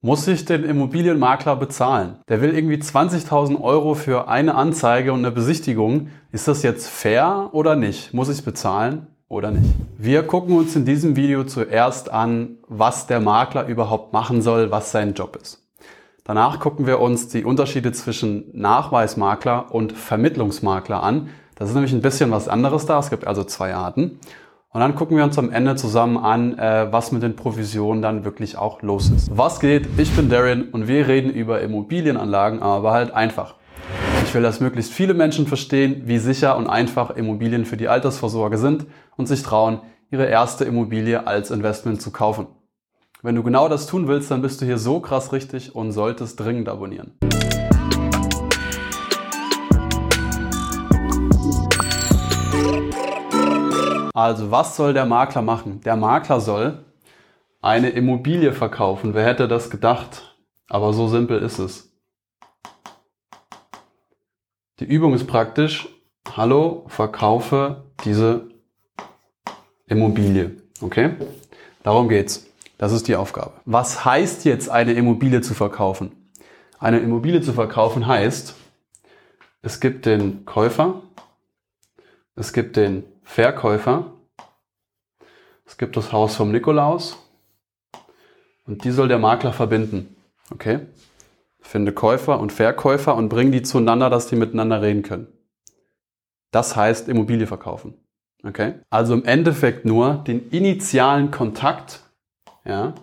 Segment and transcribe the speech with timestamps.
[0.00, 2.18] Muss ich den Immobilienmakler bezahlen?
[2.28, 6.10] Der will irgendwie 20.000 Euro für eine Anzeige und eine Besichtigung.
[6.30, 8.14] Ist das jetzt fair oder nicht?
[8.14, 9.74] Muss ich es bezahlen oder nicht?
[9.96, 14.92] Wir gucken uns in diesem Video zuerst an, was der Makler überhaupt machen soll, was
[14.92, 15.66] sein Job ist.
[16.22, 21.30] Danach gucken wir uns die Unterschiede zwischen Nachweismakler und Vermittlungsmakler an.
[21.56, 23.00] Das ist nämlich ein bisschen was anderes da.
[23.00, 24.20] Es gibt also zwei Arten.
[24.70, 28.24] Und dann gucken wir uns am Ende zusammen an, äh, was mit den Provisionen dann
[28.24, 29.34] wirklich auch los ist.
[29.34, 29.88] Was geht?
[29.96, 33.54] Ich bin Darren und wir reden über Immobilienanlagen, aber halt einfach.
[34.24, 38.58] Ich will, dass möglichst viele Menschen verstehen, wie sicher und einfach Immobilien für die Altersvorsorge
[38.58, 38.84] sind
[39.16, 39.80] und sich trauen,
[40.10, 42.46] ihre erste Immobilie als Investment zu kaufen.
[43.22, 46.38] Wenn du genau das tun willst, dann bist du hier so krass richtig und solltest
[46.40, 47.14] dringend abonnieren.
[54.18, 55.80] Also was soll der Makler machen?
[55.82, 56.84] Der Makler soll
[57.62, 59.14] eine Immobilie verkaufen.
[59.14, 60.34] Wer hätte das gedacht?
[60.68, 61.92] Aber so simpel ist es.
[64.80, 65.88] Die Übung ist praktisch.
[66.36, 68.48] Hallo, verkaufe diese
[69.86, 70.56] Immobilie.
[70.80, 71.14] Okay?
[71.84, 72.44] Darum geht's.
[72.76, 73.52] Das ist die Aufgabe.
[73.66, 76.10] Was heißt jetzt eine Immobilie zu verkaufen?
[76.80, 78.56] Eine Immobilie zu verkaufen heißt,
[79.62, 81.02] es gibt den Käufer,
[82.34, 84.10] es gibt den Verkäufer.
[85.66, 87.18] Es gibt das Haus vom Nikolaus
[88.66, 90.16] und die soll der Makler verbinden.
[90.50, 90.86] Okay?
[91.60, 95.28] Finde Käufer und Verkäufer und bring die zueinander, dass die miteinander reden können.
[96.52, 97.94] Das heißt Immobilie verkaufen.
[98.44, 98.80] Okay?
[98.88, 102.00] Also im Endeffekt nur den initialen Kontakt,
[102.64, 102.94] ja,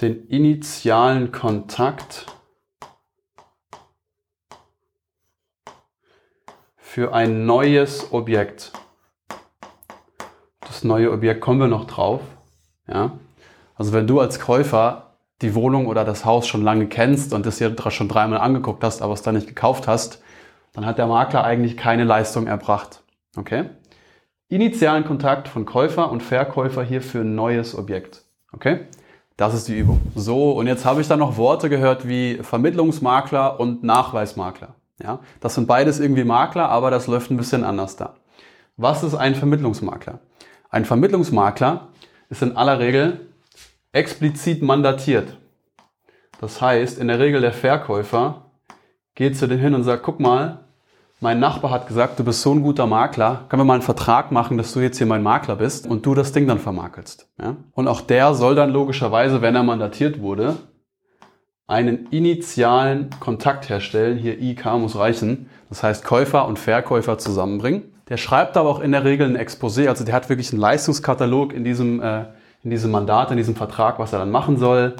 [0.00, 2.26] den initialen Kontakt
[6.88, 8.72] für ein neues Objekt.
[10.60, 12.22] Das neue Objekt kommen wir noch drauf.
[12.90, 13.18] Ja?
[13.74, 17.58] Also wenn du als Käufer die Wohnung oder das Haus schon lange kennst und es
[17.58, 20.22] dir schon dreimal angeguckt hast, aber es dann nicht gekauft hast,
[20.72, 23.02] dann hat der Makler eigentlich keine Leistung erbracht.
[23.36, 23.66] Okay?
[24.48, 28.24] Initialen Kontakt von Käufer und Verkäufer hier für ein neues Objekt.
[28.50, 28.86] Okay?
[29.36, 30.00] Das ist die Übung.
[30.14, 34.77] So, und jetzt habe ich da noch Worte gehört wie Vermittlungsmakler und Nachweismakler.
[35.02, 38.14] Ja, das sind beides irgendwie Makler, aber das läuft ein bisschen anders da.
[38.76, 40.18] Was ist ein Vermittlungsmakler?
[40.70, 41.88] Ein Vermittlungsmakler
[42.30, 43.28] ist in aller Regel
[43.92, 45.36] explizit mandatiert.
[46.40, 48.50] Das heißt, in der Regel der Verkäufer
[49.14, 50.60] geht zu dem hin und sagt, guck mal,
[51.20, 54.30] mein Nachbar hat gesagt, du bist so ein guter Makler, können wir mal einen Vertrag
[54.30, 57.28] machen, dass du jetzt hier mein Makler bist und du das Ding dann vermakelst.
[57.40, 57.56] Ja?
[57.72, 60.56] Und auch der soll dann logischerweise, wenn er mandatiert wurde,
[61.68, 64.18] einen initialen Kontakt herstellen.
[64.18, 65.48] Hier IK muss reichen.
[65.68, 67.84] Das heißt Käufer und Verkäufer zusammenbringen.
[68.08, 69.88] Der schreibt aber auch in der Regel ein Exposé.
[69.88, 72.24] Also der hat wirklich einen Leistungskatalog in diesem, äh,
[72.64, 74.96] in diesem Mandat, in diesem Vertrag, was er dann machen soll.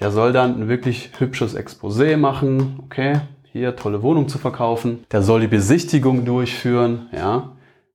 [0.00, 2.80] Der soll dann ein wirklich hübsches Exposé machen.
[2.84, 3.20] Okay,
[3.52, 5.04] hier tolle Wohnung zu verkaufen.
[5.12, 7.06] Der soll die Besichtigung durchführen.
[7.12, 7.52] Ja,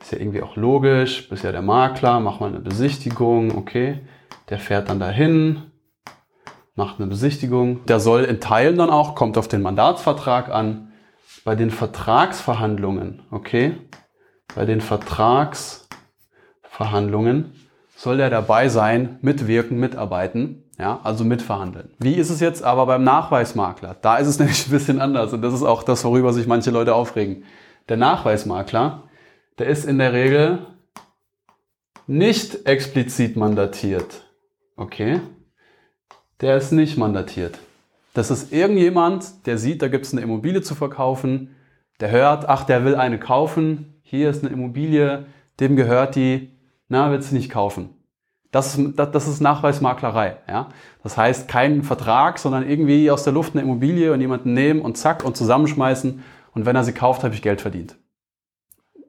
[0.00, 1.28] ist ja irgendwie auch logisch.
[1.28, 3.58] Bist ja der Makler, mach mal eine Besichtigung.
[3.58, 3.98] Okay,
[4.48, 5.69] der fährt dann dahin,
[6.80, 7.84] macht eine Besichtigung.
[7.84, 10.92] Der soll in Teilen dann auch, kommt auf den Mandatsvertrag an,
[11.44, 13.76] bei den Vertragsverhandlungen, okay?
[14.54, 17.52] Bei den Vertragsverhandlungen
[17.96, 21.90] soll der dabei sein, mitwirken, mitarbeiten, ja, also mitverhandeln.
[21.98, 23.94] Wie ist es jetzt aber beim Nachweismakler?
[24.00, 26.70] Da ist es nämlich ein bisschen anders und das ist auch das, worüber sich manche
[26.70, 27.44] Leute aufregen.
[27.90, 29.02] Der Nachweismakler,
[29.58, 30.60] der ist in der Regel
[32.06, 34.24] nicht explizit mandatiert.
[34.76, 35.20] Okay?
[36.40, 37.58] Der ist nicht mandatiert.
[38.14, 41.54] Das ist irgendjemand, der sieht, da gibt es eine Immobilie zu verkaufen,
[42.00, 45.26] der hört, ach, der will eine kaufen, hier ist eine Immobilie,
[45.60, 46.50] dem gehört die,
[46.88, 47.90] na, wird sie nicht kaufen.
[48.50, 50.38] Das ist, das ist Nachweismaklerei.
[50.48, 50.70] Ja?
[51.04, 54.96] Das heißt, kein Vertrag, sondern irgendwie aus der Luft eine Immobilie und jemanden nehmen und
[54.96, 57.96] zack und zusammenschmeißen und wenn er sie kauft, habe ich Geld verdient.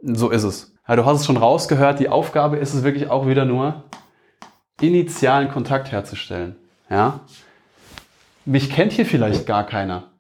[0.04, 0.76] So ist es.
[0.88, 3.84] Ja, du hast es schon rausgehört, die Aufgabe ist es wirklich auch wieder nur,
[4.80, 6.56] initialen Kontakt herzustellen.
[6.92, 7.22] Ja?
[8.46, 10.12] Mich kennt hier vielleicht gar keiner.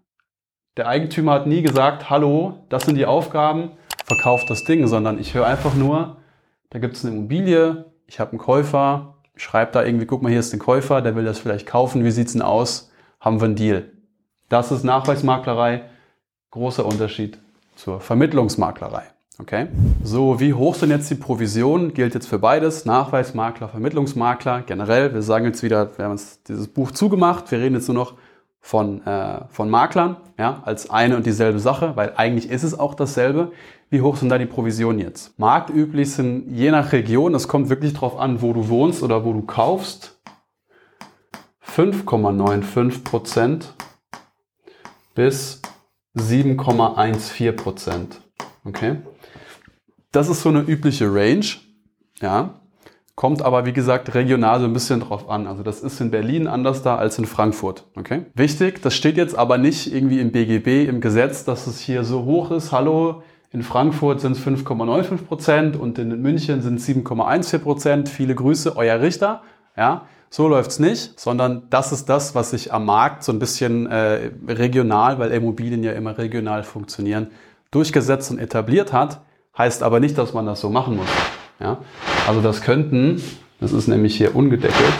[0.78, 3.72] Der Eigentümer hat nie gesagt, hallo, das sind die Aufgaben,
[4.06, 6.18] verkauft das Ding, sondern ich höre einfach nur,
[6.70, 10.40] da gibt es eine Immobilie, ich habe einen Käufer, schreibe da irgendwie, guck mal, hier
[10.40, 12.90] ist ein Käufer, der will das vielleicht kaufen, wie sieht's denn aus?
[13.20, 13.92] Haben wir einen Deal?
[14.48, 15.84] Das ist Nachweismaklerei,
[16.52, 17.38] großer Unterschied
[17.76, 19.11] zur Vermittlungsmaklerei.
[19.40, 19.68] Okay?
[20.04, 21.94] So, wie hoch sind jetzt die Provisionen?
[21.94, 22.86] Gilt jetzt für beides.
[22.86, 25.14] Nachweismakler, Vermittlungsmakler, generell.
[25.14, 27.52] Wir sagen jetzt wieder, wir haben uns dieses Buch zugemacht.
[27.52, 28.16] Wir reden jetzt nur noch
[28.62, 32.94] von, äh, von Maklern, ja, als eine und dieselbe Sache, weil eigentlich ist es auch
[32.94, 33.52] dasselbe.
[33.90, 35.38] Wie hoch sind da die Provisionen jetzt?
[35.40, 39.34] Marktüblich sind je nach Region, es kommt wirklich drauf an, wo du wohnst oder wo
[39.34, 40.20] du kaufst,
[41.66, 43.64] 5,95%
[45.16, 45.62] bis
[46.16, 48.06] 7,14%.
[48.64, 48.98] Okay?
[50.12, 51.46] Das ist so eine übliche Range.
[52.22, 52.56] Ja.
[53.16, 55.48] Kommt aber, wie gesagt, regional so ein bisschen drauf an.
[55.48, 57.86] Also das ist in Berlin anders da als in Frankfurt.
[57.96, 58.26] Okay?
[58.34, 62.26] Wichtig, das steht jetzt aber nicht irgendwie im BGB, im Gesetz, dass es hier so
[62.26, 62.72] hoch ist.
[62.72, 68.10] Hallo, in Frankfurt sind es 5,95 Prozent und in München sind es 7,14 Prozent.
[68.10, 69.44] Viele Grüße, euer Richter.
[69.78, 73.88] Ja, so läuft's nicht, sondern das ist das, was sich am Markt so ein bisschen
[73.88, 77.28] äh, regional, weil Immobilien ja immer regional funktionieren,
[77.72, 79.22] durchgesetzt und etabliert hat.
[79.58, 81.10] Heißt aber nicht, dass man das so machen muss.
[81.60, 81.80] Ja?
[82.28, 83.22] Also das könnten,
[83.60, 84.94] das ist nämlich hier ungedeckelt,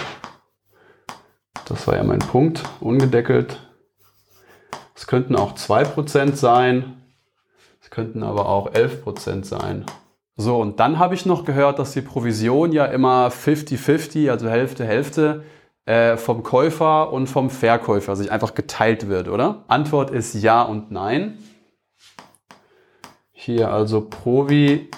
[1.68, 3.60] das war ja mein Punkt, ungedeckelt.
[4.94, 7.02] Es könnten auch 2% sein,
[7.82, 9.86] es könnten aber auch 11% sein.
[10.36, 14.86] So, und dann habe ich noch gehört, dass die Provision ja immer 50-50, also Hälfte,
[14.86, 15.44] Hälfte,
[15.86, 19.64] äh, vom Käufer und vom Verkäufer sich einfach geteilt wird, oder?
[19.68, 21.40] Antwort ist ja und nein.
[23.44, 24.92] Hier also Provi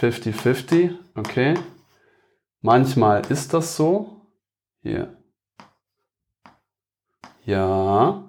[0.00, 1.54] 50-50, okay.
[2.60, 4.22] Manchmal ist das so.
[4.82, 5.16] Hier.
[7.44, 8.24] Ja.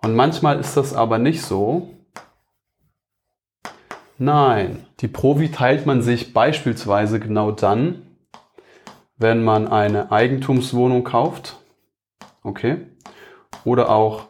[0.00, 1.90] Und manchmal ist das aber nicht so.
[4.16, 4.86] Nein.
[5.00, 8.16] Die Provi teilt man sich beispielsweise genau dann,
[9.18, 11.60] wenn man eine Eigentumswohnung kauft.
[12.42, 12.86] Okay.
[13.66, 14.28] Oder auch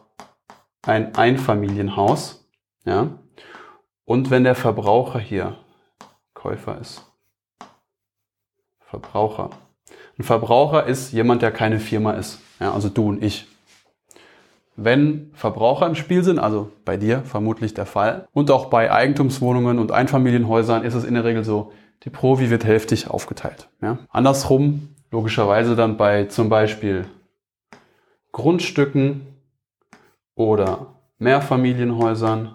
[0.81, 2.45] ein Einfamilienhaus.
[2.83, 3.17] Ja.
[4.05, 5.57] Und wenn der Verbraucher hier
[6.33, 7.03] Käufer ist.
[8.79, 9.49] Verbraucher.
[10.17, 12.39] Ein Verbraucher ist jemand, der keine Firma ist.
[12.59, 13.47] Ja, also du und ich.
[14.75, 19.79] Wenn Verbraucher im Spiel sind, also bei dir vermutlich der Fall, und auch bei Eigentumswohnungen
[19.79, 21.71] und Einfamilienhäusern ist es in der Regel so,
[22.03, 23.67] die Provi wird hälftig aufgeteilt.
[23.81, 23.97] Ja.
[24.09, 27.05] Andersrum, logischerweise dann bei zum Beispiel
[28.31, 29.25] Grundstücken
[30.35, 32.51] oder Mehrfamilienhäusern.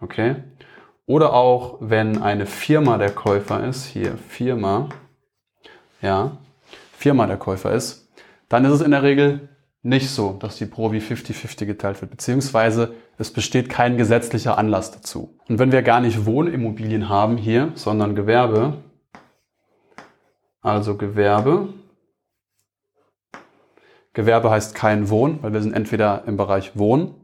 [0.00, 0.36] Okay.
[1.10, 4.90] Oder auch, wenn eine Firma der Käufer ist, hier Firma,
[6.00, 6.36] ja,
[6.92, 8.08] Firma der Käufer ist,
[8.48, 9.48] dann ist es in der Regel
[9.82, 15.36] nicht so, dass die Provi 50-50 geteilt wird, beziehungsweise es besteht kein gesetzlicher Anlass dazu.
[15.48, 18.74] Und wenn wir gar nicht Wohnimmobilien haben hier, sondern Gewerbe,
[20.62, 21.70] also Gewerbe,
[24.12, 27.16] Gewerbe heißt kein Wohn, weil wir sind entweder im Bereich Wohn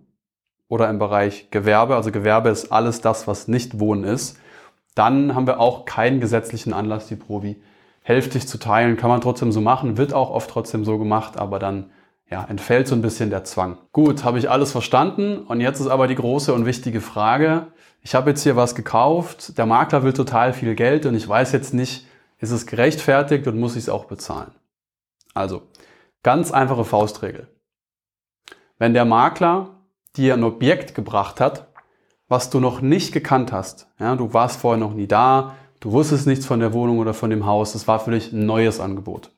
[0.69, 4.39] oder im Bereich Gewerbe, also Gewerbe ist alles das, was nicht Wohnen ist,
[4.95, 7.63] dann haben wir auch keinen gesetzlichen Anlass, die Provi
[8.03, 8.97] hälftig zu teilen.
[8.97, 11.91] Kann man trotzdem so machen, wird auch oft trotzdem so gemacht, aber dann
[12.31, 13.79] ja, entfällt so ein bisschen der Zwang.
[13.93, 17.69] Gut, habe ich alles verstanden und jetzt ist aber die große und wichtige Frage.
[18.01, 21.53] Ich habe jetzt hier was gekauft, der Makler will total viel Geld und ich weiß
[21.53, 22.07] jetzt nicht,
[22.39, 24.53] ist es gerechtfertigt und muss ich es auch bezahlen?
[25.35, 25.63] Also,
[26.23, 27.49] ganz einfache Faustregel.
[28.79, 29.75] Wenn der Makler
[30.17, 31.69] dir ein Objekt gebracht hat,
[32.29, 33.89] was du noch nicht gekannt hast.
[33.99, 37.31] Ja, du warst vorher noch nie da, du wusstest nichts von der Wohnung oder von
[37.31, 39.31] dem Haus, das war für dich ein neues Angebot.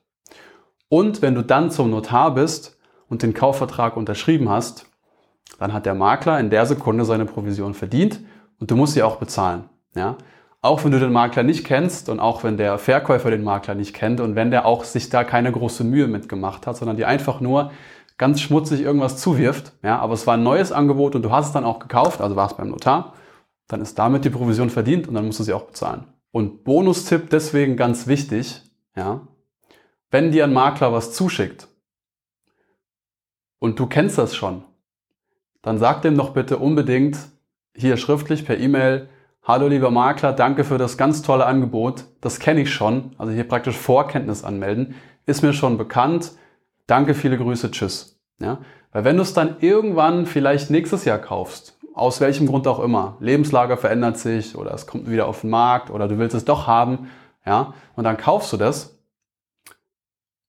[0.89, 4.87] Und wenn du dann zum Notar bist und den Kaufvertrag unterschrieben hast,
[5.59, 8.21] dann hat der Makler in der Sekunde seine Provision verdient
[8.59, 9.65] und du musst sie auch bezahlen.
[9.95, 10.17] Ja?
[10.61, 13.93] Auch wenn du den Makler nicht kennst und auch wenn der Verkäufer den Makler nicht
[13.93, 17.39] kennt und wenn der auch sich da keine große Mühe mitgemacht hat, sondern die einfach
[17.39, 17.71] nur
[18.19, 21.51] ganz schmutzig irgendwas zuwirft, ja, aber es war ein neues Angebot und du hast es
[21.53, 23.13] dann auch gekauft, also warst beim Notar,
[23.67, 26.03] dann ist damit die Provision verdient und dann musst du sie auch bezahlen.
[26.31, 28.61] Und Bonustipp deswegen ganz wichtig,
[28.95, 29.21] ja,
[30.11, 31.69] wenn dir ein Makler was zuschickt
[33.57, 34.63] und du kennst das schon,
[35.61, 37.17] dann sag dem doch bitte unbedingt
[37.73, 39.07] hier schriftlich per E-Mail,
[39.43, 43.47] hallo lieber Makler, danke für das ganz tolle Angebot, das kenne ich schon, also hier
[43.47, 44.95] praktisch Vorkenntnis anmelden,
[45.25, 46.33] ist mir schon bekannt,
[46.89, 48.19] Danke, viele Grüße, tschüss.
[48.41, 48.57] Ja?
[48.91, 53.15] Weil wenn du es dann irgendwann vielleicht nächstes Jahr kaufst, aus welchem Grund auch immer,
[53.19, 56.65] Lebenslager verändert sich oder es kommt wieder auf den Markt oder du willst es doch
[56.65, 57.11] haben,
[57.45, 58.97] ja, und dann kaufst du das,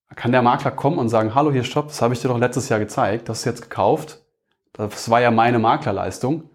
[0.09, 2.39] dann kann der Makler kommen und sagen, hallo, hier stopp, das habe ich dir doch
[2.39, 4.21] letztes Jahr gezeigt, das ist jetzt gekauft,
[4.73, 6.49] das war ja meine Maklerleistung,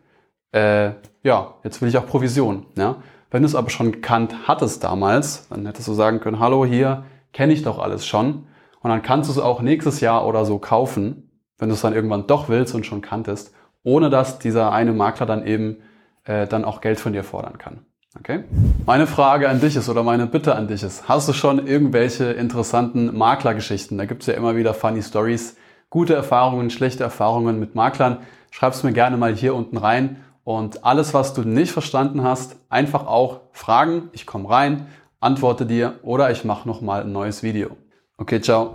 [0.50, 2.96] äh, ja, jetzt will ich auch Provision, ja.
[3.30, 7.04] Wenn du es aber schon gekannt hattest damals, dann hättest du sagen können, hallo, hier
[7.32, 8.46] kenne ich doch alles schon
[8.86, 11.28] und dann kannst du es auch nächstes Jahr oder so kaufen,
[11.58, 13.52] wenn du es dann irgendwann doch willst und schon kanntest,
[13.82, 15.78] ohne dass dieser eine Makler dann eben
[16.22, 17.80] äh, dann auch Geld von dir fordern kann.
[18.16, 18.44] Okay?
[18.86, 22.26] Meine Frage an dich ist oder meine Bitte an dich ist, hast du schon irgendwelche
[22.26, 23.98] interessanten Maklergeschichten?
[23.98, 25.56] Da gibt es ja immer wieder funny Stories,
[25.90, 28.18] gute Erfahrungen, schlechte Erfahrungen mit Maklern.
[28.52, 30.18] Schreib es mir gerne mal hier unten rein.
[30.44, 34.10] Und alles, was du nicht verstanden hast, einfach auch fragen.
[34.12, 34.86] Ich komme rein,
[35.18, 37.76] antworte dir oder ich mache nochmal ein neues Video.
[38.18, 38.74] Okay, ciao.